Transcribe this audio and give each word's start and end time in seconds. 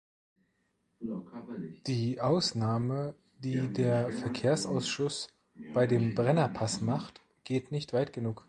Die 1.87 2.21
Ausnahme, 2.21 3.13
die 3.39 3.71
der 3.73 4.11
Verkehrsausschuss 4.11 5.29
bei 5.75 5.85
dem 5.87 6.13
Brennerpass 6.15 6.81
macht, 6.81 7.21
geht 7.43 7.71
nicht 7.71 7.91
weit 7.93 8.11
genug. 8.13 8.39